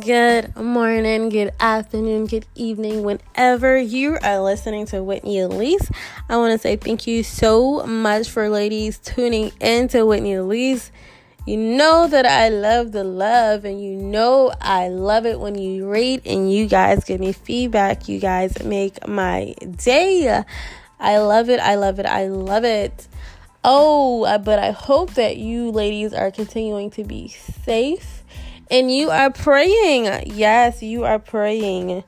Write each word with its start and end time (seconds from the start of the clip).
Good 0.00 0.56
morning, 0.56 1.28
good 1.28 1.52
afternoon, 1.60 2.24
good 2.24 2.46
evening, 2.54 3.02
whenever 3.02 3.76
you 3.76 4.16
are 4.22 4.40
listening 4.40 4.86
to 4.86 5.04
Whitney 5.04 5.40
Elise. 5.40 5.90
I 6.30 6.38
want 6.38 6.52
to 6.52 6.58
say 6.58 6.76
thank 6.76 7.06
you 7.06 7.22
so 7.22 7.84
much 7.84 8.30
for 8.30 8.48
ladies 8.48 8.96
tuning 8.96 9.52
in 9.60 9.88
to 9.88 10.06
Whitney 10.06 10.32
Elise. 10.32 10.90
You 11.46 11.58
know 11.58 12.08
that 12.08 12.24
I 12.24 12.48
love 12.48 12.92
the 12.92 13.04
love, 13.04 13.66
and 13.66 13.84
you 13.84 13.94
know 13.94 14.50
I 14.62 14.88
love 14.88 15.26
it 15.26 15.38
when 15.38 15.56
you 15.56 15.86
rate 15.86 16.22
and 16.24 16.50
you 16.50 16.68
guys 16.68 17.04
give 17.04 17.20
me 17.20 17.34
feedback. 17.34 18.08
You 18.08 18.18
guys 18.18 18.64
make 18.64 19.06
my 19.06 19.54
day. 19.76 20.42
I 21.00 21.18
love 21.18 21.50
it, 21.50 21.60
I 21.60 21.74
love 21.74 21.98
it, 21.98 22.06
I 22.06 22.28
love 22.28 22.64
it. 22.64 23.08
Oh, 23.62 24.38
but 24.38 24.58
I 24.58 24.70
hope 24.70 25.12
that 25.14 25.36
you 25.36 25.70
ladies 25.70 26.14
are 26.14 26.30
continuing 26.30 26.88
to 26.92 27.04
be 27.04 27.28
safe 27.28 28.21
and 28.72 28.90
you 28.90 29.10
are 29.10 29.30
praying. 29.30 30.32
Yes, 30.34 30.82
you 30.82 31.04
are 31.04 31.18
praying 31.18 32.02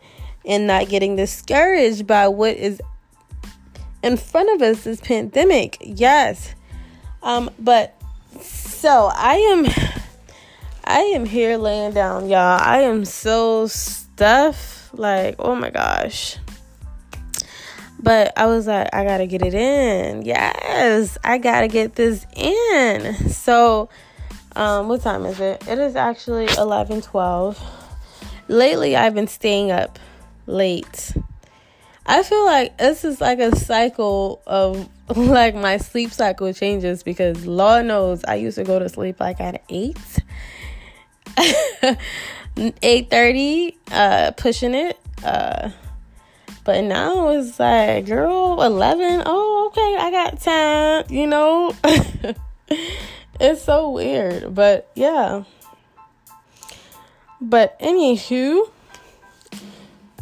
and 0.46 0.66
not 0.66 0.88
getting 0.88 1.14
discouraged 1.14 2.06
by 2.06 2.26
what 2.28 2.56
is 2.56 2.80
in 4.02 4.16
front 4.16 4.50
of 4.54 4.62
us 4.62 4.84
this 4.84 5.00
pandemic. 5.00 5.76
Yes. 5.80 6.54
Um 7.22 7.50
but 7.58 7.94
so 8.40 9.10
I 9.14 9.34
am 9.34 9.66
I 10.84 11.00
am 11.00 11.26
here 11.26 11.58
laying 11.58 11.92
down, 11.92 12.28
y'all. 12.28 12.60
I 12.60 12.80
am 12.80 13.04
so 13.04 13.66
stuffed 13.66 14.94
like, 14.98 15.36
oh 15.38 15.54
my 15.54 15.70
gosh. 15.70 16.38
But 18.00 18.32
I 18.36 18.46
was 18.46 18.66
like, 18.66 18.88
I 18.92 19.04
gotta 19.04 19.26
get 19.26 19.42
it 19.42 19.54
in. 19.54 20.22
Yes, 20.22 21.16
I 21.24 21.38
gotta 21.38 21.68
get 21.68 21.94
this 21.94 22.26
in. 22.36 23.30
So 23.30 23.88
um, 24.56 24.88
what 24.88 25.02
time 25.02 25.26
is 25.26 25.40
it? 25.40 25.66
It 25.68 25.78
is 25.78 25.96
actually 25.96 26.48
11 26.58 27.02
12. 27.02 27.62
Lately, 28.48 28.94
I've 28.96 29.14
been 29.14 29.26
staying 29.26 29.70
up 29.70 29.98
late. 30.46 31.14
I 32.06 32.22
feel 32.22 32.44
like 32.44 32.76
this 32.76 33.04
is 33.04 33.20
like 33.20 33.38
a 33.38 33.56
cycle 33.56 34.42
of 34.46 34.88
like 35.16 35.54
my 35.54 35.78
sleep 35.78 36.10
cycle 36.10 36.52
changes 36.52 37.02
because 37.02 37.46
Lord 37.46 37.86
knows 37.86 38.24
I 38.24 38.34
used 38.36 38.56
to 38.56 38.64
go 38.64 38.78
to 38.78 38.88
sleep 38.88 39.20
like 39.20 39.40
at 39.40 39.62
8. 39.68 39.96
8:30 42.56 43.74
uh 43.90 44.30
pushing 44.36 44.74
it 44.74 44.96
uh 45.24 45.70
but 46.62 46.84
now 46.84 47.30
it's 47.30 47.58
like 47.58 48.06
girl 48.06 48.62
11 48.62 49.24
oh 49.26 49.66
okay 49.72 49.96
I 49.98 50.10
got 50.12 50.40
time 50.40 51.04
you 51.12 51.26
know 51.26 51.74
It's 53.44 53.62
so 53.62 53.90
weird, 53.90 54.54
but 54.54 54.90
yeah. 54.94 55.44
But 57.42 57.78
anywho, 57.78 58.70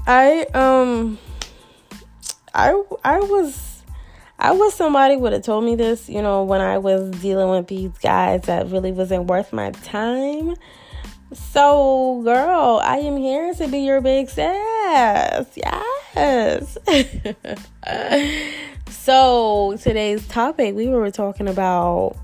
I 0.04 0.42
um 0.54 1.20
I 2.52 2.82
I 3.04 3.20
was 3.20 3.84
I 4.40 4.50
was 4.50 4.74
somebody 4.74 5.16
would 5.16 5.32
have 5.32 5.42
told 5.42 5.64
me 5.64 5.76
this, 5.76 6.08
you 6.08 6.20
know, 6.20 6.42
when 6.42 6.60
I 6.60 6.78
was 6.78 7.12
dealing 7.20 7.48
with 7.48 7.68
these 7.68 7.96
guys 7.98 8.42
that 8.46 8.70
really 8.70 8.90
wasn't 8.90 9.26
worth 9.26 9.52
my 9.52 9.70
time. 9.70 10.56
So, 11.32 12.22
girl, 12.24 12.80
I 12.82 12.98
am 12.98 13.18
here 13.18 13.54
to 13.54 13.68
be 13.68 13.78
your 13.78 14.00
big 14.00 14.30
sis. 14.30 15.46
Yes. 15.54 16.76
so, 18.90 19.76
today's 19.80 20.26
topic, 20.26 20.74
we 20.74 20.88
were 20.88 21.12
talking 21.12 21.46
about 21.46 22.16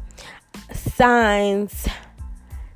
signs. 0.98 1.86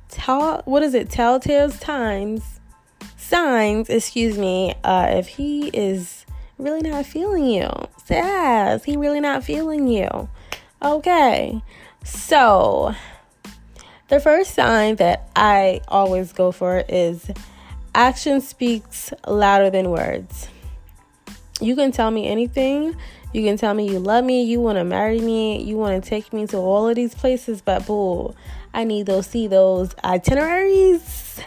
Tell 0.07 0.61
what 0.63 0.81
is 0.81 0.93
it? 0.93 1.09
Telltale 1.09 1.69
times. 1.71 2.61
Signs 3.17 3.89
excuse 3.89 4.37
me 4.37 4.73
uh 4.85 5.07
if 5.09 5.27
he 5.27 5.67
is 5.67 6.25
really 6.57 6.79
not 6.81 7.05
feeling 7.05 7.45
you. 7.45 7.69
Says 8.05 8.85
he 8.85 8.95
really 8.95 9.19
not 9.19 9.43
feeling 9.43 9.89
you. 9.89 10.29
Okay 10.81 11.61
so 12.05 12.95
the 14.07 14.19
first 14.19 14.53
sign 14.53 14.95
that 14.97 15.29
i 15.35 15.79
always 15.87 16.33
go 16.33 16.51
for 16.51 16.83
is 16.89 17.31
action 17.93 18.39
speaks 18.39 19.11
louder 19.27 19.69
than 19.69 19.89
words. 19.89 20.47
You 21.59 21.75
can 21.75 21.91
tell 21.91 22.09
me 22.09 22.29
anything 22.29 22.95
you 23.33 23.43
can 23.43 23.57
tell 23.57 23.73
me 23.73 23.89
you 23.89 23.99
love 23.99 24.23
me, 24.23 24.43
you 24.43 24.61
want 24.61 24.77
to 24.77 24.83
marry 24.83 25.19
me, 25.19 25.61
you 25.63 25.77
want 25.77 26.01
to 26.01 26.09
take 26.09 26.31
me 26.31 26.47
to 26.47 26.57
all 26.57 26.87
of 26.87 26.95
these 26.95 27.15
places, 27.15 27.61
but 27.61 27.85
boo, 27.85 28.33
I 28.73 28.83
need 28.83 29.07
those 29.07 29.27
see 29.27 29.47
those 29.47 29.95
itineraries. 30.03 31.41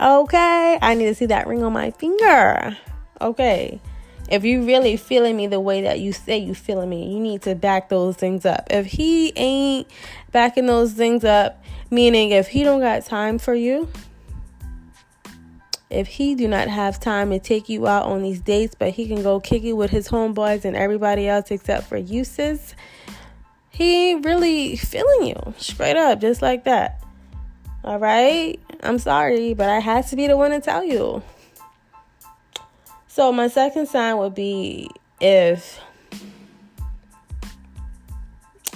Okay, 0.00 0.78
I 0.82 0.94
need 0.94 1.06
to 1.06 1.14
see 1.14 1.26
that 1.26 1.46
ring 1.46 1.62
on 1.62 1.72
my 1.72 1.92
finger. 1.92 2.76
Okay. 3.20 3.80
If 4.28 4.44
you 4.44 4.64
really 4.64 4.96
feeling 4.96 5.36
me 5.36 5.46
the 5.46 5.60
way 5.60 5.82
that 5.82 6.00
you 6.00 6.12
say 6.12 6.38
you 6.38 6.54
feeling 6.54 6.88
me, 6.88 7.12
you 7.12 7.20
need 7.20 7.42
to 7.42 7.54
back 7.54 7.88
those 7.88 8.16
things 8.16 8.46
up. 8.46 8.68
If 8.70 8.86
he 8.86 9.32
ain't 9.36 9.88
backing 10.30 10.66
those 10.66 10.92
things 10.92 11.22
up, 11.22 11.62
meaning 11.90 12.30
if 12.30 12.48
he 12.48 12.62
don't 12.62 12.80
got 12.80 13.04
time 13.04 13.38
for 13.38 13.54
you, 13.54 13.88
if 15.92 16.06
he 16.06 16.34
do 16.34 16.48
not 16.48 16.68
have 16.68 16.98
time 16.98 17.30
to 17.30 17.38
take 17.38 17.68
you 17.68 17.86
out 17.86 18.06
on 18.06 18.22
these 18.22 18.40
dates, 18.40 18.74
but 18.74 18.90
he 18.90 19.06
can 19.06 19.22
go 19.22 19.40
kick 19.40 19.62
it 19.64 19.74
with 19.74 19.90
his 19.90 20.08
homeboys 20.08 20.64
and 20.64 20.76
everybody 20.76 21.28
else 21.28 21.50
except 21.50 21.86
for 21.86 21.96
uses, 21.96 22.74
he 23.70 24.14
really 24.14 24.76
feeling 24.76 25.28
you 25.28 25.54
straight 25.58 25.96
up, 25.96 26.20
just 26.20 26.42
like 26.42 26.64
that. 26.64 27.02
All 27.84 27.98
right, 27.98 28.60
I'm 28.82 28.98
sorry, 28.98 29.54
but 29.54 29.68
I 29.68 29.80
had 29.80 30.06
to 30.08 30.16
be 30.16 30.26
the 30.26 30.36
one 30.36 30.52
to 30.52 30.60
tell 30.60 30.84
you. 30.84 31.22
So 33.08 33.32
my 33.32 33.48
second 33.48 33.88
sign 33.88 34.16
would 34.18 34.34
be 34.34 34.88
if 35.20 35.80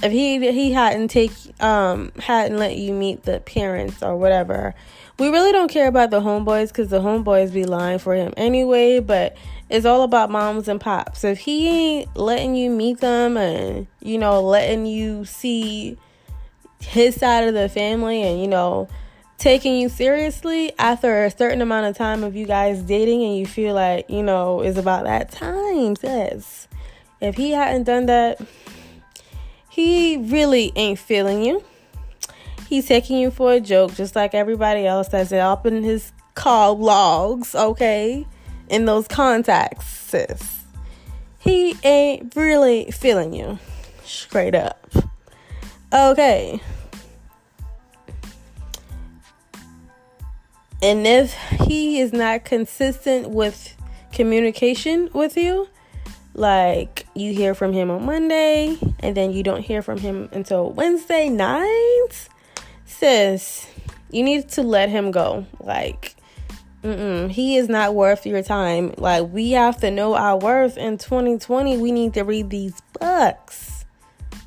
if 0.03 0.13
he 0.13 0.39
he 0.53 0.73
hadn't 0.73 1.09
take 1.09 1.33
um 1.61 2.13
hadn't 2.19 2.59
let 2.59 2.77
you 2.77 2.93
meet 2.93 3.23
the 3.23 3.41
parents 3.41 4.03
or 4.03 4.17
whatever 4.17 4.75
we 5.19 5.29
really 5.29 5.53
don't 5.53 5.71
care 5.71 5.89
about 5.89 6.11
the 6.11 6.21
homeboys 6.21 6.69
because 6.69 6.89
the 6.89 7.01
homeboys 7.01 7.53
be 7.53 7.65
lying 7.65 7.99
for 7.99 8.15
him 8.15 8.35
anyway, 8.37 9.01
but 9.01 9.37
it's 9.71 9.87
all 9.87 10.03
about 10.03 10.31
moms 10.31 10.69
and 10.69 10.81
pops. 10.81 11.25
If 11.25 11.39
he 11.39 11.69
ain't 11.69 12.17
letting 12.17 12.55
you 12.55 12.71
meet 12.71 13.01
them 13.01 13.39
and, 13.39 13.87
you 14.01 14.19
know, 14.19 14.43
letting 14.43 14.85
you 14.85 15.25
see 15.25 15.97
his 16.81 17.15
side 17.15 17.49
of 17.49 17.55
the 17.55 17.71
family 17.71 18.23
and, 18.23 18.41
you 18.41 18.47
know, 18.47 18.89
taking 19.39 19.77
you 19.77 19.89
seriously 19.89 20.73
after 20.79 21.25
a 21.25 21.31
certain 21.31 21.63
amount 21.63 21.87
of 21.87 21.97
time 21.97 22.23
of 22.23 22.37
you 22.37 22.47
guys 22.47 22.83
dating 22.83 23.25
and 23.25 23.39
you 23.39 23.47
feel 23.47 23.75
like, 23.75 24.11
you 24.11 24.23
know, 24.23 24.61
it's 24.61 24.79
about 24.79 25.05
that 25.05 25.33
time, 25.33 25.97
says. 25.97 26.69
If 27.23 27.37
he 27.37 27.53
hadn't 27.53 27.85
done 27.85 28.05
that, 28.07 28.39
he 29.77 30.17
really 30.17 30.73
ain't 30.75 30.99
feeling 30.99 31.45
you. 31.45 31.63
He's 32.67 32.89
taking 32.89 33.19
you 33.19 33.31
for 33.31 33.53
a 33.53 33.61
joke, 33.61 33.95
just 33.95 34.17
like 34.17 34.35
everybody 34.35 34.87
else 34.87 35.09
that's 35.09 35.33
up 35.33 35.67
in 35.67 35.85
his 35.85 36.13
call 36.35 36.79
logs, 36.79 37.55
okay? 37.55 38.27
In 38.71 38.87
those 38.87 39.07
contacts, 39.07 39.85
sis. 39.87 40.63
He 41.39 41.77
ain't 41.85 42.35
really 42.35 42.91
feeling 42.91 43.35
you. 43.35 43.59
Straight 44.03 44.55
up. 44.55 44.91
Okay. 45.93 46.59
And 50.83 51.07
if 51.07 51.35
he 51.67 52.01
is 52.01 52.15
not 52.15 52.47
consistent 52.47 53.29
with 53.29 53.77
communication 54.11 55.11
with 55.13 55.37
you, 55.37 55.69
like 56.37 57.07
you 57.15 57.33
hear 57.33 57.55
from 57.55 57.73
him 57.73 57.91
on 57.91 58.05
Monday 58.05 58.79
and 59.01 59.17
then 59.17 59.33
you 59.33 59.43
don't 59.43 59.63
hear 59.63 59.81
from 59.81 59.99
him 59.99 60.29
until 60.33 60.71
Wednesday 60.71 61.31
night, 61.31 62.29
sis, 62.85 63.67
you 64.11 64.23
need 64.23 64.49
to 64.51 64.63
let 64.63 64.91
him 64.91 65.11
go. 65.11 65.47
Like, 65.61 66.15
mm-mm, 66.85 67.31
he 67.31 67.57
is 67.57 67.69
not 67.69 67.95
worth 67.95 68.27
your 68.27 68.43
time. 68.43 68.95
Like, 68.99 69.33
we 69.33 69.53
have 69.53 69.79
to 69.81 69.91
know 69.91 70.15
our 70.15 70.39
worth 70.39 70.77
in 70.77 70.99
2020. 70.99 71.79
We 71.79 71.91
need 71.91 72.15
to 72.15 72.23
read 72.23 72.51
these 72.51 72.81
books. 73.01 73.87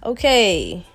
Okay. 0.04 0.86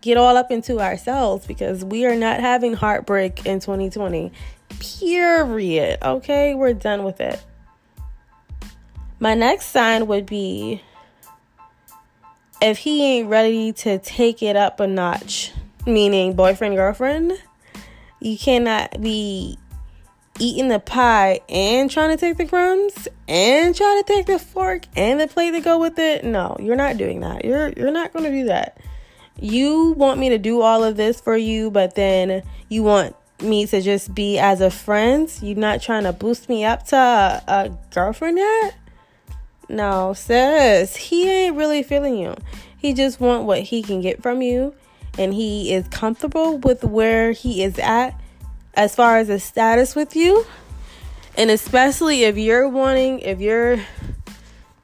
Get 0.00 0.16
all 0.16 0.36
up 0.36 0.50
into 0.50 0.80
ourselves 0.80 1.46
because 1.46 1.84
we 1.84 2.06
are 2.06 2.16
not 2.16 2.40
having 2.40 2.74
heartbreak 2.74 3.44
in 3.44 3.60
2020. 3.60 4.32
Period. 4.78 5.98
Okay, 6.02 6.54
we're 6.54 6.74
done 6.74 7.04
with 7.04 7.20
it. 7.20 7.42
My 9.22 9.34
next 9.34 9.66
sign 9.66 10.08
would 10.08 10.26
be 10.26 10.82
if 12.60 12.78
he 12.78 13.04
ain't 13.04 13.28
ready 13.28 13.72
to 13.74 14.00
take 14.00 14.42
it 14.42 14.56
up 14.56 14.80
a 14.80 14.88
notch 14.88 15.52
meaning 15.86 16.34
boyfriend, 16.34 16.74
girlfriend, 16.74 17.40
you 18.18 18.36
cannot 18.36 19.00
be 19.00 19.60
eating 20.40 20.66
the 20.66 20.80
pie 20.80 21.38
and 21.48 21.88
trying 21.88 22.10
to 22.10 22.16
take 22.16 22.36
the 22.36 22.46
crumbs 22.46 23.06
and 23.28 23.76
trying 23.76 24.02
to 24.02 24.12
take 24.12 24.26
the 24.26 24.40
fork 24.40 24.86
and 24.96 25.20
the 25.20 25.28
plate 25.28 25.52
to 25.52 25.60
go 25.60 25.78
with 25.78 26.00
it. 26.00 26.24
No, 26.24 26.56
you're 26.58 26.74
not 26.74 26.96
doing 26.96 27.20
that. 27.20 27.44
You're 27.44 27.68
you're 27.76 27.92
not 27.92 28.12
going 28.12 28.24
to 28.24 28.30
do 28.32 28.46
that. 28.46 28.78
You 29.40 29.92
want 29.92 30.18
me 30.18 30.30
to 30.30 30.38
do 30.38 30.62
all 30.62 30.82
of 30.82 30.96
this 30.96 31.20
for 31.20 31.36
you, 31.36 31.70
but 31.70 31.94
then 31.94 32.42
you 32.68 32.82
want 32.82 33.14
me 33.40 33.66
to 33.66 33.80
just 33.80 34.16
be 34.16 34.40
as 34.40 34.60
a 34.60 34.68
friend? 34.68 35.32
You're 35.40 35.56
not 35.56 35.80
trying 35.80 36.02
to 36.02 36.12
boost 36.12 36.48
me 36.48 36.64
up 36.64 36.86
to 36.86 36.96
a, 36.96 37.44
a 37.46 37.78
girlfriend 37.92 38.38
yet? 38.38 38.74
No, 39.72 40.12
sis, 40.12 40.94
he 40.96 41.26
ain't 41.26 41.56
really 41.56 41.82
feeling 41.82 42.18
you. 42.18 42.36
He 42.76 42.92
just 42.92 43.20
want 43.20 43.44
what 43.44 43.62
he 43.62 43.82
can 43.82 44.02
get 44.02 44.22
from 44.22 44.42
you, 44.42 44.74
and 45.18 45.32
he 45.32 45.72
is 45.72 45.88
comfortable 45.88 46.58
with 46.58 46.84
where 46.84 47.32
he 47.32 47.62
is 47.62 47.78
at 47.78 48.10
as 48.74 48.94
far 48.94 49.16
as 49.16 49.28
the 49.28 49.40
status 49.40 49.96
with 49.96 50.14
you. 50.14 50.44
And 51.38 51.50
especially 51.50 52.24
if 52.24 52.36
you're 52.36 52.68
wanting, 52.68 53.20
if 53.20 53.40
you're 53.40 53.80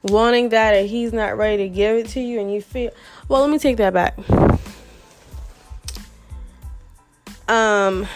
wanting 0.01 0.49
that 0.49 0.73
and 0.73 0.89
he's 0.89 1.13
not 1.13 1.37
ready 1.37 1.69
to 1.69 1.69
give 1.69 1.97
it 1.97 2.07
to 2.07 2.19
you 2.19 2.39
and 2.39 2.51
you 2.51 2.61
feel 2.61 2.89
well 3.27 3.41
let 3.41 3.49
me 3.49 3.59
take 3.59 3.75
that 3.75 3.93
back 3.93 4.17
um 7.49 8.07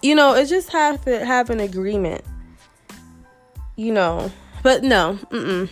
you 0.00 0.14
know 0.14 0.34
it 0.34 0.46
just 0.46 0.72
have 0.72 1.04
to 1.04 1.22
have 1.24 1.50
an 1.50 1.60
agreement 1.60 2.24
you 3.76 3.92
know 3.92 4.32
but 4.62 4.82
no 4.82 5.18
mm-mm. 5.30 5.68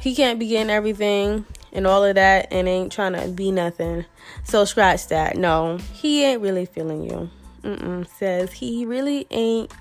he 0.00 0.14
can't 0.14 0.38
be 0.38 0.48
getting 0.48 0.70
everything 0.70 1.44
and 1.72 1.86
all 1.86 2.04
of 2.04 2.14
that 2.14 2.48
and 2.50 2.68
ain't 2.68 2.92
trying 2.92 3.12
to 3.12 3.28
be 3.28 3.50
nothing 3.50 4.04
so 4.44 4.64
scratch 4.64 5.08
that 5.08 5.36
no 5.36 5.76
he 5.92 6.24
ain't 6.24 6.42
really 6.42 6.66
feeling 6.66 7.02
you 7.02 7.30
mm-mm. 7.62 8.06
says 8.18 8.52
he 8.52 8.84
really 8.86 9.26
ain't 9.30 9.72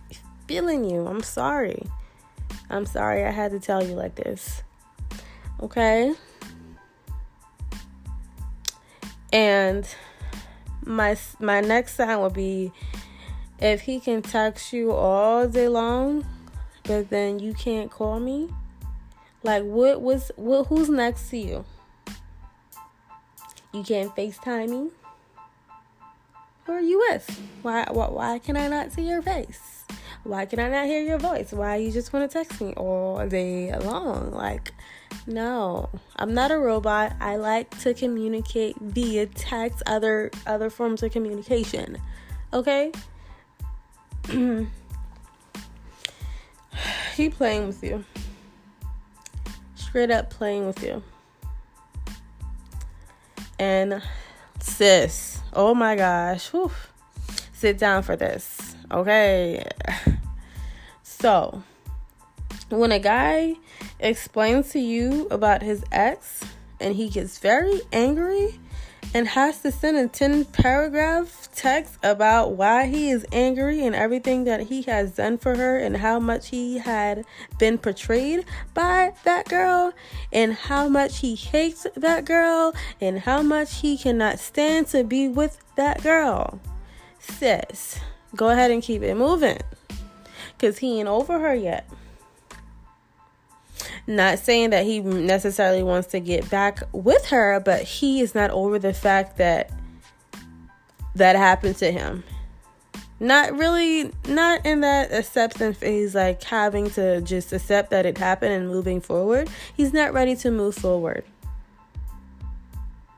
feeling 0.47 0.89
you 0.89 1.05
i'm 1.07 1.21
sorry 1.21 1.81
I'm 2.69 2.85
sorry 2.85 3.23
I 3.23 3.31
had 3.31 3.51
to 3.51 3.59
tell 3.59 3.85
you 3.85 3.95
like 3.95 4.15
this. 4.15 4.63
Okay? 5.61 6.13
And 9.31 9.87
my 10.83 11.17
my 11.39 11.61
next 11.61 11.95
sign 11.95 12.19
would 12.21 12.33
be 12.33 12.71
if 13.59 13.81
he 13.81 13.99
can 13.99 14.21
text 14.21 14.73
you 14.73 14.91
all 14.91 15.47
day 15.47 15.67
long, 15.67 16.25
but 16.85 17.09
then 17.09 17.39
you 17.39 17.53
can't 17.53 17.91
call 17.91 18.19
me. 18.19 18.49
Like 19.43 19.63
what 19.63 20.01
was 20.01 20.31
what 20.35 20.67
who's 20.67 20.89
next 20.89 21.29
to 21.29 21.37
you? 21.37 21.65
You 23.73 23.83
can't 23.83 24.15
FaceTime 24.15 24.69
me? 24.69 24.89
Who 26.65 26.71
are 26.71 26.81
you 26.81 26.97
with? 26.97 27.41
Why, 27.61 27.85
why 27.91 28.07
why 28.07 28.39
can 28.39 28.57
I 28.57 28.67
not 28.67 28.91
see 28.91 29.07
your 29.07 29.21
face? 29.21 29.85
Why 30.23 30.47
can 30.47 30.59
I 30.59 30.69
not 30.69 30.87
hear 30.87 31.03
your 31.03 31.19
voice? 31.19 31.51
Why 31.51 31.75
you 31.75 31.91
just 31.91 32.11
want 32.11 32.29
to 32.29 32.37
text 32.37 32.59
me 32.59 32.73
all 32.73 33.27
day 33.27 33.71
long? 33.77 34.31
Like, 34.31 34.73
no, 35.27 35.89
I'm 36.15 36.33
not 36.33 36.49
a 36.49 36.57
robot. 36.57 37.13
I 37.21 37.35
like 37.35 37.77
to 37.81 37.93
communicate 37.93 38.75
via 38.81 39.27
text, 39.27 39.83
other 39.85 40.31
other 40.47 40.71
forms 40.71 41.03
of 41.03 41.11
communication. 41.11 41.99
Okay? 42.51 42.91
he 47.15 47.29
playing 47.29 47.67
with 47.67 47.83
you. 47.83 48.03
Straight 49.75 50.11
up 50.11 50.29
playing 50.29 50.67
with 50.67 50.83
you. 50.83 51.01
And 53.57 54.01
sis, 54.59 55.39
oh 55.53 55.73
my 55.73 55.95
gosh, 55.95 56.49
whew, 56.49 56.71
sit 57.53 57.77
down 57.77 58.03
for 58.03 58.15
this. 58.15 58.75
Okay. 58.91 59.65
So, 61.03 61.63
when 62.69 62.91
a 62.91 62.99
guy 62.99 63.55
explains 63.99 64.69
to 64.71 64.79
you 64.79 65.27
about 65.31 65.61
his 65.63 65.83
ex 65.91 66.41
and 66.79 66.95
he 66.95 67.09
gets 67.09 67.39
very 67.39 67.79
angry 67.93 68.59
and 69.15 69.29
has 69.29 69.61
to 69.61 69.71
send 69.71 69.95
a 69.95 70.09
10 70.09 70.43
paragraph 70.43 71.47
text 71.55 71.97
about 72.03 72.51
why 72.51 72.85
he 72.85 73.09
is 73.09 73.25
angry 73.31 73.85
and 73.85 73.95
everything 73.95 74.43
that 74.43 74.59
he 74.59 74.81
has 74.81 75.13
done 75.13 75.37
for 75.37 75.55
her 75.55 75.77
and 75.77 75.95
how 75.95 76.19
much 76.19 76.49
he 76.49 76.79
had 76.79 77.23
been 77.57 77.77
portrayed 77.77 78.43
by 78.73 79.13
that 79.23 79.47
girl 79.47 79.93
and 80.33 80.53
how 80.53 80.89
much 80.89 81.19
he 81.19 81.33
hates 81.33 81.87
that 81.95 82.25
girl 82.25 82.73
and 82.99 83.19
how 83.19 83.41
much 83.41 83.79
he 83.79 83.97
cannot 83.97 84.37
stand 84.37 84.85
to 84.85 85.01
be 85.01 85.29
with 85.29 85.63
that 85.77 86.03
girl. 86.03 86.59
Sis, 87.17 88.01
go 88.35 88.49
ahead 88.49 88.69
and 88.69 88.83
keep 88.83 89.01
it 89.01 89.15
moving 89.15 89.59
because 90.57 90.79
he 90.79 90.99
ain't 90.99 91.07
over 91.07 91.39
her 91.39 91.55
yet. 91.55 91.89
Not 94.07 94.39
saying 94.39 94.69
that 94.71 94.85
he 94.85 94.99
necessarily 94.99 95.83
wants 95.83 96.07
to 96.09 96.19
get 96.19 96.49
back 96.49 96.83
with 96.91 97.25
her, 97.27 97.59
but 97.59 97.83
he 97.83 98.21
is 98.21 98.35
not 98.35 98.51
over 98.51 98.79
the 98.79 98.93
fact 98.93 99.37
that 99.37 99.71
that 101.15 101.35
happened 101.35 101.77
to 101.77 101.91
him. 101.91 102.23
Not 103.19 103.57
really, 103.57 104.11
not 104.27 104.65
in 104.65 104.81
that 104.81 105.13
acceptance 105.13 105.77
phase, 105.77 106.13
like 106.13 106.43
having 106.43 106.89
to 106.91 107.21
just 107.21 107.53
accept 107.53 107.89
that 107.91 108.05
it 108.05 108.17
happened 108.17 108.53
and 108.53 108.67
moving 108.67 108.99
forward. 108.99 109.49
He's 109.75 109.93
not 109.93 110.13
ready 110.13 110.35
to 110.37 110.51
move 110.51 110.75
forward. 110.75 111.23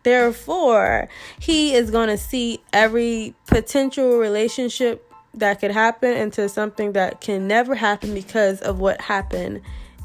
Therefore, 0.03 1.09
he 1.39 1.73
is 1.73 1.91
going 1.91 2.07
to 2.09 2.17
see 2.17 2.61
every 2.71 3.35
potential 3.47 4.17
relationship 4.17 5.11
that 5.33 5.59
could 5.59 5.71
happen 5.71 6.15
into 6.15 6.47
something 6.47 6.93
that 6.93 7.19
can 7.19 7.47
never 7.47 7.75
happen 7.75 8.13
because 8.13 8.61
of 8.61 8.79
what 8.79 9.01
happened 9.01 9.61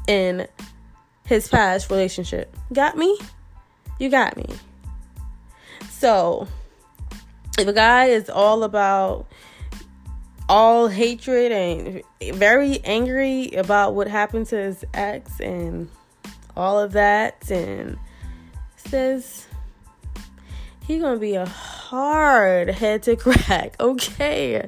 in 0.07 0.47
his 1.25 1.47
past 1.47 1.89
relationship. 1.89 2.55
Got 2.71 2.97
me? 2.97 3.17
You 3.99 4.09
got 4.09 4.37
me. 4.37 4.45
So, 5.89 6.47
if 7.57 7.67
a 7.67 7.73
guy 7.73 8.05
is 8.05 8.29
all 8.29 8.63
about 8.63 9.27
all 10.49 10.87
hatred 10.87 11.51
and 11.51 12.01
very 12.35 12.79
angry 12.83 13.51
about 13.51 13.95
what 13.95 14.07
happened 14.07 14.45
to 14.47 14.57
his 14.57 14.83
ex 14.93 15.39
and 15.39 15.89
all 16.55 16.79
of 16.79 16.91
that 16.91 17.49
and 17.49 17.97
says 18.75 19.47
he 20.85 20.99
gonna 20.99 21.17
be 21.17 21.35
a 21.35 21.45
hard 21.45 22.69
head 22.69 23.01
to 23.03 23.15
crack 23.15 23.75
okay 23.79 24.67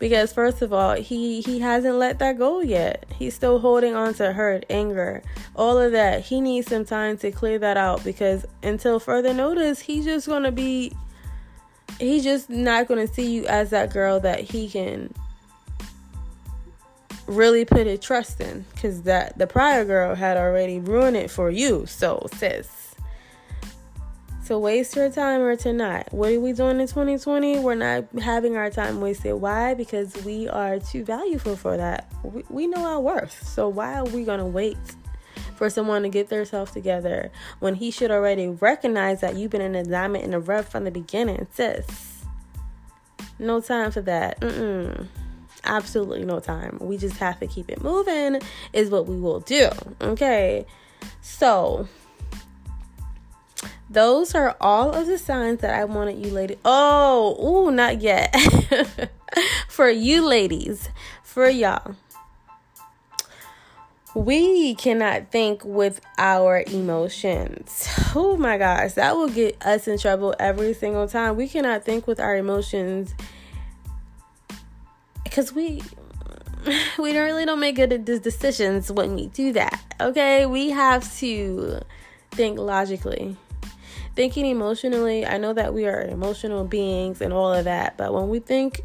because 0.00 0.32
first 0.32 0.62
of 0.62 0.72
all 0.72 0.94
he 0.94 1.42
he 1.42 1.60
hasn't 1.60 1.94
let 1.96 2.18
that 2.18 2.38
go 2.38 2.60
yet. 2.60 3.04
He's 3.16 3.34
still 3.34 3.60
holding 3.60 3.94
on 3.94 4.14
to 4.14 4.32
hurt 4.32 4.64
anger. 4.68 5.22
All 5.54 5.78
of 5.78 5.92
that. 5.92 6.22
He 6.22 6.40
needs 6.40 6.66
some 6.68 6.84
time 6.84 7.18
to 7.18 7.30
clear 7.30 7.58
that 7.60 7.76
out 7.76 8.02
because 8.02 8.44
until 8.64 8.98
further 8.98 9.32
notice 9.32 9.78
he's 9.78 10.06
just 10.06 10.26
gonna 10.26 10.50
be 10.50 10.96
he's 12.00 12.24
just 12.24 12.50
not 12.50 12.88
gonna 12.88 13.06
see 13.06 13.30
you 13.30 13.46
as 13.46 13.70
that 13.70 13.92
girl 13.92 14.18
that 14.20 14.40
he 14.40 14.68
can 14.68 15.14
really 17.26 17.64
put 17.64 17.86
his 17.86 18.00
trust 18.00 18.40
in. 18.40 18.64
Because 18.74 19.02
that 19.02 19.36
the 19.38 19.46
prior 19.46 19.84
girl 19.84 20.14
had 20.14 20.38
already 20.38 20.80
ruined 20.80 21.16
it 21.18 21.30
for 21.30 21.50
you. 21.50 21.84
So 21.84 22.26
sis 22.34 22.79
to 24.50 24.58
waste 24.58 24.96
your 24.96 25.08
time 25.08 25.40
or 25.40 25.54
to 25.54 25.72
not. 25.72 26.12
What 26.12 26.32
are 26.32 26.40
we 26.40 26.52
doing 26.52 26.80
in 26.80 26.88
2020? 26.88 27.60
We're 27.60 27.76
not 27.76 28.06
having 28.20 28.56
our 28.56 28.68
time 28.68 29.00
wasted. 29.00 29.34
Why? 29.34 29.74
Because 29.74 30.12
we 30.24 30.48
are 30.48 30.80
too 30.80 31.04
valuable 31.04 31.54
for 31.54 31.76
that. 31.76 32.10
We, 32.24 32.42
we 32.48 32.66
know 32.66 32.84
our 32.84 33.00
worth. 33.00 33.46
So 33.46 33.68
why 33.68 33.94
are 33.94 34.04
we 34.04 34.24
going 34.24 34.40
to 34.40 34.46
wait 34.46 34.76
for 35.54 35.70
someone 35.70 36.02
to 36.02 36.08
get 36.08 36.30
themselves 36.30 36.72
together 36.72 37.30
when 37.60 37.76
he 37.76 37.92
should 37.92 38.10
already 38.10 38.48
recognize 38.48 39.20
that 39.20 39.36
you've 39.36 39.52
been 39.52 39.60
in 39.60 39.76
a 39.76 39.84
diamond 39.84 40.24
in 40.24 40.32
the 40.32 40.40
rough 40.40 40.68
from 40.68 40.82
the 40.82 40.90
beginning, 40.90 41.46
sis? 41.52 42.24
No 43.38 43.60
time 43.60 43.92
for 43.92 44.00
that. 44.00 44.40
Mm-mm. 44.40 45.06
Absolutely 45.62 46.24
no 46.24 46.40
time. 46.40 46.76
We 46.80 46.96
just 46.96 47.18
have 47.18 47.38
to 47.38 47.46
keep 47.46 47.70
it 47.70 47.82
moving, 47.82 48.40
is 48.72 48.90
what 48.90 49.06
we 49.06 49.16
will 49.16 49.40
do. 49.40 49.68
Okay. 50.00 50.66
So, 51.20 51.86
those 53.90 54.36
are 54.36 54.56
all 54.60 54.92
of 54.92 55.08
the 55.08 55.18
signs 55.18 55.60
that 55.60 55.74
I 55.74 55.84
wanted 55.84 56.24
you 56.24 56.32
ladies. 56.32 56.58
Oh, 56.64 57.66
ooh, 57.66 57.72
not 57.72 58.00
yet. 58.00 58.34
for 59.68 59.90
you 59.90 60.24
ladies, 60.24 60.88
for 61.24 61.48
y'all. 61.48 61.96
We 64.14 64.74
cannot 64.76 65.30
think 65.30 65.64
with 65.64 66.00
our 66.18 66.64
emotions. 66.68 67.88
Oh 68.14 68.36
my 68.36 68.58
gosh, 68.58 68.92
that 68.94 69.16
will 69.16 69.28
get 69.28 69.64
us 69.64 69.86
in 69.86 69.98
trouble 69.98 70.34
every 70.38 70.74
single 70.74 71.08
time. 71.08 71.36
We 71.36 71.48
cannot 71.48 71.84
think 71.84 72.06
with 72.06 72.18
our 72.18 72.36
emotions 72.36 73.14
because 75.22 75.52
we 75.52 75.82
we 76.98 77.12
don't 77.12 77.24
really 77.24 77.44
don't 77.44 77.60
make 77.60 77.76
good 77.76 78.04
decisions 78.04 78.90
when 78.90 79.14
we 79.14 79.28
do 79.28 79.52
that. 79.52 79.80
Okay, 80.00 80.44
we 80.46 80.70
have 80.70 81.12
to 81.18 81.80
think 82.32 82.58
logically 82.58 83.36
thinking 84.14 84.46
emotionally, 84.46 85.26
I 85.26 85.38
know 85.38 85.52
that 85.52 85.72
we 85.74 85.86
are 85.86 86.02
emotional 86.02 86.64
beings 86.64 87.20
and 87.20 87.32
all 87.32 87.52
of 87.52 87.64
that, 87.64 87.96
but 87.96 88.12
when 88.12 88.28
we 88.28 88.40
think, 88.40 88.80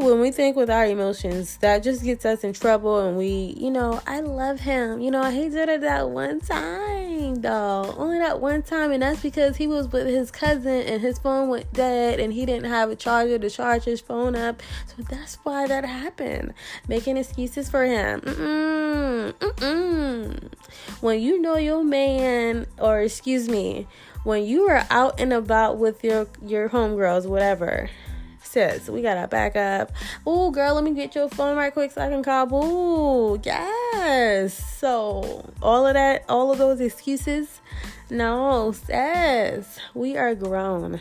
when 0.00 0.20
we 0.20 0.30
think 0.30 0.56
with 0.56 0.70
our 0.70 0.86
emotions, 0.86 1.56
that 1.58 1.82
just 1.82 2.02
gets 2.02 2.24
us 2.24 2.44
in 2.44 2.52
trouble. 2.52 3.06
And 3.06 3.16
we, 3.16 3.54
you 3.58 3.70
know, 3.70 4.00
I 4.06 4.20
love 4.20 4.60
him. 4.60 5.00
You 5.00 5.10
know, 5.10 5.30
he 5.30 5.48
did 5.48 5.68
it 5.68 5.80
that 5.82 6.10
one 6.10 6.40
time, 6.40 7.36
though. 7.36 7.94
Only 7.96 8.18
that 8.18 8.40
one 8.40 8.62
time. 8.62 8.92
And 8.92 9.02
that's 9.02 9.22
because 9.22 9.56
he 9.56 9.66
was 9.66 9.88
with 9.88 10.06
his 10.06 10.30
cousin 10.30 10.82
and 10.82 11.00
his 11.00 11.18
phone 11.18 11.48
went 11.48 11.72
dead 11.72 12.20
and 12.20 12.32
he 12.32 12.46
didn't 12.46 12.70
have 12.70 12.90
a 12.90 12.96
charger 12.96 13.38
to 13.38 13.50
charge 13.50 13.84
his 13.84 14.00
phone 14.00 14.36
up. 14.36 14.62
So 14.86 15.02
that's 15.02 15.36
why 15.42 15.66
that 15.66 15.84
happened. 15.84 16.54
Making 16.88 17.16
excuses 17.16 17.70
for 17.70 17.84
him. 17.84 18.20
Mm-mm, 18.20 19.32
mm-mm. 19.32 20.52
When 21.00 21.20
you 21.20 21.40
know 21.40 21.56
your 21.56 21.84
man, 21.84 22.66
or 22.78 23.00
excuse 23.00 23.48
me, 23.48 23.86
when 24.24 24.44
you 24.44 24.68
are 24.68 24.86
out 24.90 25.20
and 25.20 25.32
about 25.32 25.78
with 25.78 26.02
your 26.02 26.26
your 26.44 26.68
homegirls, 26.68 27.26
whatever, 27.26 27.90
sis, 28.56 28.88
we 28.88 29.02
gotta 29.02 29.28
back 29.28 29.54
up. 29.54 29.92
Oh, 30.26 30.50
girl, 30.50 30.76
let 30.76 30.84
me 30.84 30.94
get 30.94 31.14
your 31.14 31.28
phone 31.28 31.58
right 31.58 31.70
quick 31.70 31.92
so 31.92 32.00
I 32.00 32.08
can 32.08 32.22
call. 32.22 32.54
Ooh, 32.54 33.38
yes. 33.44 34.54
So 34.78 35.52
all 35.60 35.86
of 35.86 35.92
that, 35.92 36.24
all 36.26 36.50
of 36.50 36.56
those 36.56 36.80
excuses, 36.80 37.60
no, 38.08 38.72
sis, 38.72 39.78
we 39.92 40.16
are 40.16 40.34
grown. 40.34 41.00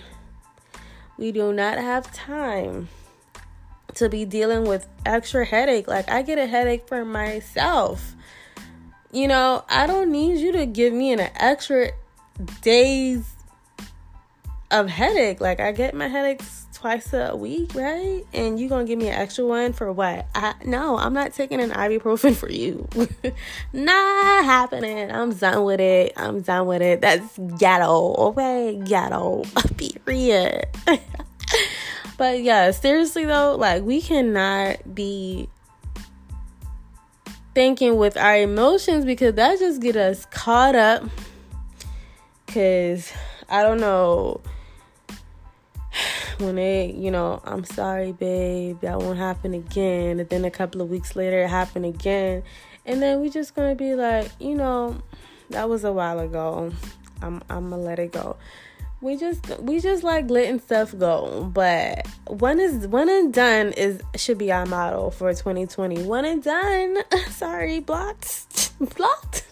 We 1.17 1.31
do 1.31 1.53
not 1.53 1.77
have 1.77 2.11
time 2.11 2.89
to 3.93 4.09
be 4.09 4.25
dealing 4.25 4.65
with 4.65 4.85
extra 5.05 5.45
headache. 5.45 5.87
Like 5.87 6.09
I 6.09 6.23
get 6.23 6.37
a 6.37 6.47
headache 6.47 6.89
for 6.89 7.05
myself. 7.05 8.15
You 9.13 9.29
know, 9.29 9.63
I 9.69 9.87
don't 9.87 10.11
need 10.11 10.39
you 10.39 10.51
to 10.51 10.65
give 10.65 10.91
me 10.91 11.13
an 11.13 11.21
extra 11.21 11.91
days 12.61 13.23
of 14.71 14.89
headache. 14.89 15.39
Like 15.39 15.61
I 15.61 15.71
get 15.71 15.93
my 15.93 16.09
headaches 16.09 16.64
twice 16.75 17.13
a 17.13 17.35
week, 17.35 17.73
right? 17.73 18.23
And 18.33 18.59
you 18.59 18.67
gonna 18.69 18.83
give 18.83 18.99
me 18.99 19.07
an 19.07 19.15
extra 19.15 19.45
one 19.45 19.73
for 19.73 19.91
what? 19.91 20.27
I 20.35 20.53
no, 20.65 20.97
I'm 20.97 21.13
not 21.13 21.33
taking 21.33 21.61
an 21.61 21.71
ibuprofen 21.71 22.35
for 22.35 22.51
you. 22.51 22.87
not 23.73 24.45
happening. 24.45 25.09
I'm 25.09 25.33
done 25.33 25.63
with 25.63 25.79
it. 25.79 26.13
I'm 26.17 26.41
done 26.41 26.67
with 26.67 26.81
it. 26.81 27.01
That's 27.01 27.39
ghetto. 27.57 28.13
Okay, 28.15 28.81
ghetto. 28.83 29.43
Period. 29.77 30.65
but 32.17 32.43
yeah, 32.43 32.71
seriously 32.71 33.25
though, 33.25 33.55
like 33.55 33.83
we 33.83 34.01
cannot 34.01 34.93
be 34.93 35.49
thinking 37.53 37.95
with 37.95 38.17
our 38.17 38.37
emotions 38.37 39.05
because 39.05 39.35
that 39.35 39.57
just 39.59 39.81
get 39.81 39.95
us 39.95 40.25
caught 40.25 40.75
up 40.75 41.03
because 42.45 43.13
I 43.49 43.63
don't 43.63 43.79
know 43.79 44.41
when 46.39 46.55
they, 46.55 46.91
you 46.91 47.11
know, 47.11 47.41
I'm 47.43 47.63
sorry, 47.63 48.11
babe, 48.11 48.79
that 48.81 48.99
won't 48.99 49.17
happen 49.17 49.53
again. 49.53 50.19
And 50.19 50.29
then 50.29 50.45
a 50.45 50.51
couple 50.51 50.81
of 50.81 50.89
weeks 50.89 51.15
later, 51.15 51.43
it 51.43 51.49
happened 51.49 51.85
again. 51.85 52.43
And 52.85 53.01
then 53.01 53.21
we 53.21 53.29
just 53.29 53.55
gonna 53.55 53.75
be 53.75 53.95
like, 53.95 54.29
you 54.39 54.55
know, 54.55 55.01
that 55.49 55.69
was 55.69 55.83
a 55.83 55.91
while 55.91 56.19
ago. 56.19 56.71
I'm 57.21 57.41
I'm 57.49 57.69
gonna 57.69 57.81
let 57.81 57.99
it 57.99 58.11
go. 58.11 58.37
We 59.01 59.17
just 59.17 59.47
we 59.59 59.79
just 59.79 60.03
like 60.03 60.29
letting 60.29 60.59
stuff 60.59 60.97
go. 60.97 61.49
But 61.53 62.07
when 62.27 62.59
is 62.59 62.87
when 62.87 63.09
and 63.09 63.33
done 63.33 63.73
is 63.73 64.01
should 64.15 64.37
be 64.37 64.51
our 64.51 64.65
motto 64.65 65.09
for 65.09 65.33
2020. 65.33 66.03
When 66.03 66.25
and 66.25 66.43
done. 66.43 66.97
Sorry, 67.29 67.79
blocked. 67.79 68.71
blocked 68.95 69.45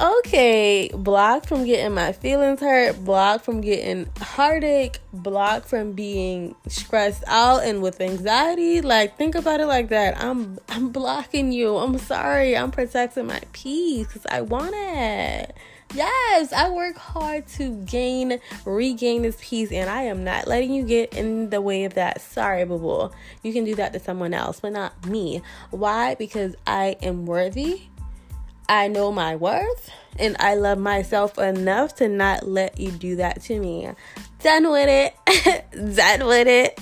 okay, 0.00 0.90
blocked 0.94 1.46
from 1.46 1.64
getting 1.64 1.94
my 1.94 2.12
feelings 2.12 2.60
hurt, 2.60 3.04
blocked 3.04 3.44
from 3.44 3.60
getting 3.60 4.08
heartache, 4.20 4.98
blocked 5.12 5.68
from 5.68 5.92
being 5.92 6.54
stressed 6.68 7.24
out 7.26 7.64
and 7.64 7.82
with 7.82 8.00
anxiety. 8.00 8.80
Like 8.80 9.16
think 9.16 9.34
about 9.34 9.60
it 9.60 9.66
like 9.66 9.88
that. 9.88 10.20
I'm 10.20 10.58
I'm 10.68 10.90
blocking 10.90 11.52
you. 11.52 11.76
I'm 11.76 11.98
sorry. 11.98 12.56
I'm 12.56 12.70
protecting 12.70 13.26
my 13.26 13.40
peace 13.52 14.06
cuz 14.08 14.26
I 14.26 14.40
want 14.40 14.74
it. 14.74 15.54
Yes, 15.94 16.54
I 16.54 16.70
work 16.70 16.96
hard 16.96 17.46
to 17.48 17.68
gain, 17.84 18.40
regain 18.64 19.22
this 19.22 19.36
peace, 19.42 19.70
and 19.70 19.90
I 19.90 20.04
am 20.04 20.24
not 20.24 20.46
letting 20.46 20.72
you 20.72 20.84
get 20.84 21.14
in 21.14 21.50
the 21.50 21.60
way 21.60 21.84
of 21.84 21.94
that. 21.94 22.22
Sorry, 22.22 22.64
boo 22.64 22.78
boo. 22.78 23.10
You 23.42 23.52
can 23.52 23.64
do 23.64 23.74
that 23.74 23.92
to 23.92 24.00
someone 24.00 24.32
else, 24.32 24.58
but 24.58 24.72
not 24.72 25.04
me. 25.04 25.42
Why? 25.70 26.14
Because 26.14 26.56
I 26.66 26.96
am 27.02 27.26
worthy 27.26 27.82
I 28.72 28.88
know 28.88 29.12
my 29.12 29.36
worth 29.36 29.90
and 30.18 30.34
I 30.40 30.54
love 30.54 30.78
myself 30.78 31.36
enough 31.36 31.94
to 31.96 32.08
not 32.08 32.48
let 32.48 32.80
you 32.80 32.90
do 32.90 33.16
that 33.16 33.42
to 33.42 33.60
me. 33.60 33.86
Done 34.42 34.70
with 34.70 34.88
it. 34.88 35.66
Done 35.94 36.26
with 36.26 36.48
it. 36.48 36.80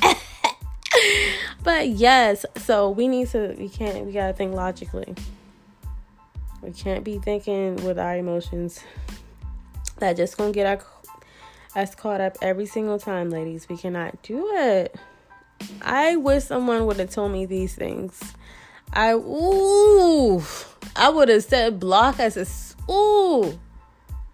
but 1.65 1.89
yes, 1.89 2.47
so 2.59 2.91
we 2.91 3.09
need 3.09 3.29
to, 3.31 3.57
we 3.59 3.69
can't, 3.69 4.07
we 4.07 4.13
gotta 4.13 4.33
think 4.33 4.55
logically. 4.55 5.17
We 6.63 6.71
can't 6.71 7.03
be 7.03 7.19
thinking 7.19 7.75
with 7.85 7.99
our 7.99 8.17
emotions. 8.17 8.85
That 9.99 10.17
just 10.17 10.39
gonna 10.39 10.53
get 10.53 10.67
our, 10.67 10.87
us 11.75 11.97
caught 11.97 12.21
up 12.21 12.37
every 12.41 12.67
single 12.67 13.01
time, 13.01 13.31
ladies. 13.31 13.69
We 13.69 13.77
cannot 13.77 14.23
do 14.23 14.47
it. 14.53 14.95
I 15.83 16.15
wish 16.15 16.45
someone 16.45 16.87
would 16.87 17.01
have 17.01 17.11
told 17.11 17.33
me 17.33 17.47
these 17.47 17.75
things. 17.75 18.33
I, 18.93 19.13
ooh 19.15 20.43
I 20.97 21.09
would 21.09 21.29
have 21.29 21.45
said 21.45 21.81
block 21.81 22.19
as 22.19 22.37
a 22.37 22.93
ooh. 22.93 23.59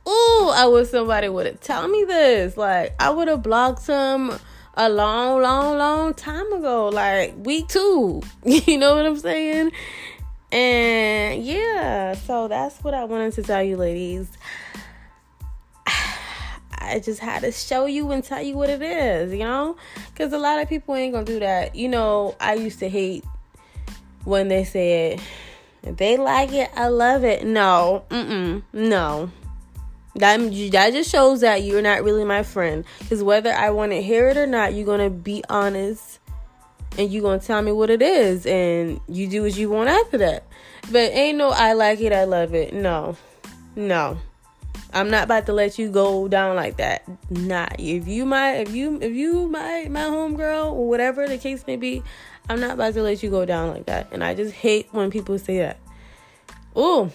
Ooh, 0.09 0.51
I 0.55 0.67
wish 0.67 0.89
somebody 0.89 1.29
would 1.29 1.47
have 1.47 1.61
told 1.61 1.91
me 1.91 2.05
this. 2.05 2.57
Like 2.57 2.95
I 2.99 3.11
would 3.11 3.29
have 3.29 3.43
blocked 3.43 3.87
him 3.87 4.33
a 4.75 4.89
long, 4.89 5.43
long, 5.43 5.79
long 5.79 6.15
time 6.15 6.53
ago, 6.53 6.89
like 6.89 7.35
week 7.37 7.69
two. 7.69 8.23
You 8.45 8.79
know 8.79 8.95
what 8.95 9.07
I'm 9.07 9.19
saying? 9.19 9.73
And 10.53 11.45
yeah, 11.45 12.15
so 12.15 12.49
that's 12.49 12.83
what 12.83 12.95
I 12.95 13.05
wanted 13.05 13.35
to 13.35 13.43
tell 13.43 13.63
you, 13.63 13.77
ladies. 13.77 14.29
I 15.87 17.01
just 17.03 17.21
had 17.21 17.43
to 17.43 17.53
show 17.53 17.87
you 17.87 18.11
and 18.13 18.23
tell 18.23 18.43
you 18.43 18.55
what 18.55 18.71
it 18.71 18.81
is, 18.81 19.33
you 19.33 19.41
know? 19.41 19.77
Because 20.13 20.33
a 20.33 20.39
lot 20.39 20.63
of 20.63 20.69
people 20.69 20.95
ain't 20.95 21.13
gonna 21.13 21.27
do 21.27 21.41
that. 21.41 21.75
You 21.75 21.89
know, 21.89 22.37
I 22.41 22.55
used 22.55 22.79
to 22.79 22.89
hate 22.89 23.25
when 24.27 24.49
they 24.49 24.65
said, 24.65 25.21
they 25.83 26.17
like 26.17 26.53
it, 26.53 26.71
I 26.75 26.89
love 26.89 27.25
it. 27.25 27.47
No, 27.47 28.05
mm-mm, 28.11 28.63
no. 28.73 29.31
That, 30.17 30.39
that 30.73 30.93
just 30.93 31.11
shows 31.11 31.43
that 31.43 31.63
you're 31.63 31.83
not 31.83 32.03
really 32.03 32.25
my 32.25 32.43
friend. 32.43 32.85
Because 32.99 33.23
whether 33.23 33.53
I 33.53 33.71
want 33.71 33.93
to 33.93 34.03
hear 34.03 34.29
it 34.29 34.37
or 34.37 34.47
not, 34.47 34.75
you're 34.75 34.87
going 34.87 35.01
to 35.01 35.11
be 35.11 35.45
honest 35.49 36.19
and 36.99 37.11
you're 37.13 37.23
going 37.23 37.39
to 37.39 37.47
tell 37.47 37.63
me 37.63 37.73
what 37.73 37.91
it 37.91 38.03
is. 38.03 38.47
And 38.47 39.01
you 39.09 39.29
do 39.29 39.43
what 39.43 39.57
you 39.57 39.71
want 39.71 39.91
after 39.91 40.19
that. 40.19 40.45
But 40.91 41.13
ain't 41.13 41.39
no 41.39 41.51
I 41.51 41.75
like 41.75 42.01
it, 42.01 42.13
I 42.13 42.25
love 42.25 42.55
it. 42.55 42.73
No, 42.73 43.17
no. 43.75 44.19
I'm 44.93 45.11
not 45.11 45.25
about 45.25 45.47
to 45.47 45.53
let 45.53 45.79
you 45.79 45.91
go 45.91 46.27
down 46.29 46.57
like 46.57 46.79
that. 46.79 47.03
Nah. 47.29 47.69
If 47.79 48.09
you 48.09 48.25
my 48.25 48.53
if 48.53 48.75
you 48.75 48.99
if 49.03 49.13
you 49.13 49.49
my 49.49 49.89
my 49.91 50.05
homegirl 50.05 50.73
or 50.73 50.89
whatever 50.89 51.27
the 51.27 51.37
case 51.39 51.67
may 51.67 51.77
be, 51.77 52.03
I'm 52.49 52.61
not 52.61 52.73
about 52.73 52.95
to 52.95 53.03
let 53.03 53.23
you 53.23 53.31
go 53.31 53.45
down 53.45 53.71
like 53.71 53.87
that. 53.87 54.09
And 54.13 54.23
I 54.23 54.35
just 54.35 54.55
hate 54.55 54.89
when 54.93 55.11
people 55.11 55.39
say 55.39 55.59
that. 55.59 55.79
Ooh. 56.77 57.11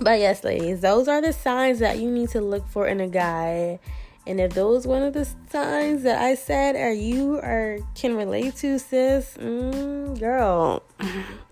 But 0.00 0.18
yes, 0.18 0.44
ladies, 0.44 0.80
those 0.80 1.08
are 1.08 1.22
the 1.22 1.32
signs 1.32 1.78
that 1.78 1.98
you 1.98 2.10
need 2.10 2.28
to 2.30 2.40
look 2.40 2.68
for 2.68 2.86
in 2.86 3.00
a 3.00 3.08
guy. 3.08 3.78
And 4.26 4.40
if 4.40 4.52
those 4.52 4.86
one 4.86 5.02
of 5.02 5.14
the 5.14 5.26
signs 5.50 6.02
that 6.02 6.20
I 6.20 6.34
said 6.34 6.76
are 6.76 6.92
you 6.92 7.36
or 7.36 7.78
can 7.94 8.16
relate 8.16 8.56
to, 8.56 8.78
sis, 8.78 9.36
mm, 9.38 10.18
girl, 10.18 10.82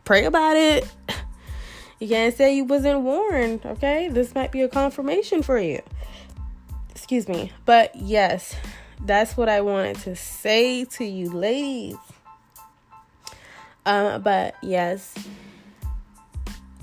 pray 0.05 0.25
about 0.25 0.57
it. 0.57 0.87
You 2.01 2.09
can't 2.09 2.35
say 2.35 2.57
you 2.57 2.65
wasn't 2.65 3.01
warned, 3.01 3.65
okay? 3.65 4.09
This 4.09 4.35
might 4.35 4.53
be 4.53 4.61
a 4.63 4.69
confirmation 4.69 5.43
for 5.43 5.59
you. 5.59 5.81
Excuse 6.91 7.29
me. 7.29 7.53
But 7.65 7.95
yes, 7.95 8.57
that's 9.01 9.37
what 9.37 9.49
I 9.49 9.61
wanted 9.61 9.97
to 10.01 10.17
say 10.17 10.85
to 10.85 11.05
you, 11.05 11.31
ladies. 11.31 11.97
Um, 13.87 14.23
but 14.23 14.55
yes, 14.63 15.15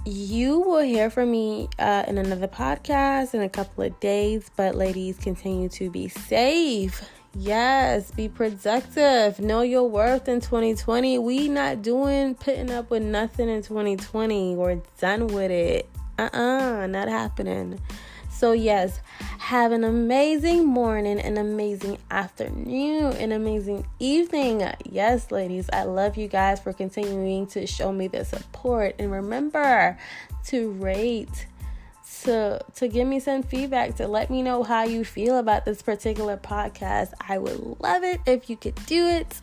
you 0.05 0.59
will 0.59 0.83
hear 0.83 1.09
from 1.09 1.31
me 1.31 1.69
uh, 1.79 2.03
in 2.07 2.17
another 2.17 2.47
podcast 2.47 3.33
in 3.33 3.41
a 3.41 3.49
couple 3.49 3.83
of 3.83 3.99
days. 3.99 4.49
But 4.55 4.75
ladies, 4.75 5.17
continue 5.17 5.69
to 5.69 5.89
be 5.89 6.07
safe. 6.07 7.07
Yes, 7.33 8.11
be 8.11 8.27
productive. 8.27 9.39
Know 9.39 9.61
your 9.61 9.87
worth 9.87 10.27
in 10.27 10.41
2020. 10.41 11.17
We 11.19 11.47
not 11.47 11.81
doing 11.81 12.35
putting 12.35 12.69
up 12.71 12.89
with 12.89 13.03
nothing 13.03 13.47
in 13.47 13.61
2020. 13.61 14.55
We're 14.55 14.81
done 14.99 15.27
with 15.27 15.51
it. 15.51 15.89
Uh-uh, 16.19 16.87
not 16.87 17.07
happening. 17.07 17.79
So, 18.41 18.53
yes, 18.53 19.01
have 19.37 19.71
an 19.71 19.83
amazing 19.83 20.65
morning, 20.65 21.19
an 21.19 21.37
amazing 21.37 21.99
afternoon, 22.09 23.13
an 23.17 23.31
amazing 23.31 23.85
evening. 23.99 24.67
Yes, 24.83 25.29
ladies, 25.29 25.69
I 25.71 25.83
love 25.83 26.17
you 26.17 26.27
guys 26.27 26.59
for 26.59 26.73
continuing 26.73 27.45
to 27.49 27.67
show 27.67 27.91
me 27.91 28.07
the 28.07 28.25
support. 28.25 28.95
And 28.97 29.11
remember 29.11 29.95
to 30.45 30.71
rate, 30.71 31.45
to 32.23 32.59
to 32.77 32.87
give 32.87 33.07
me 33.07 33.19
some 33.19 33.43
feedback 33.43 33.97
to 33.97 34.07
let 34.07 34.31
me 34.31 34.41
know 34.41 34.63
how 34.63 34.85
you 34.85 35.05
feel 35.05 35.37
about 35.37 35.63
this 35.65 35.83
particular 35.83 36.35
podcast. 36.35 37.13
I 37.21 37.37
would 37.37 37.79
love 37.79 38.03
it 38.03 38.21
if 38.25 38.49
you 38.49 38.57
could 38.57 38.83
do 38.87 39.05
it. 39.05 39.39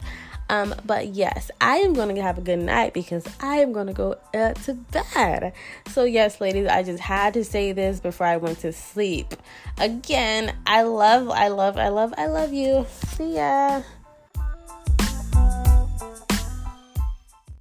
Um, 0.48 0.74
but 0.86 1.08
yes, 1.08 1.50
I 1.60 1.76
am 1.78 1.92
going 1.92 2.14
to 2.14 2.22
have 2.22 2.38
a 2.38 2.40
good 2.40 2.58
night 2.58 2.94
because 2.94 3.26
I 3.40 3.56
am 3.56 3.72
going 3.72 3.86
to 3.88 3.92
go 3.92 4.16
uh, 4.34 4.54
to 4.54 4.74
bed. 4.74 5.52
So, 5.88 6.04
yes, 6.04 6.40
ladies, 6.40 6.66
I 6.66 6.82
just 6.82 7.00
had 7.00 7.34
to 7.34 7.44
say 7.44 7.72
this 7.72 8.00
before 8.00 8.26
I 8.26 8.38
went 8.38 8.60
to 8.60 8.72
sleep. 8.72 9.34
Again, 9.78 10.56
I 10.66 10.82
love, 10.82 11.28
I 11.28 11.48
love, 11.48 11.76
I 11.76 11.88
love, 11.88 12.14
I 12.16 12.26
love 12.26 12.52
you. 12.52 12.86
See 13.16 13.36
ya. 13.36 13.82